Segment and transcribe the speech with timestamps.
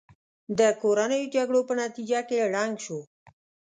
[0.59, 2.99] د کورنیو جګړو په نتیجه کې ړنګ شو.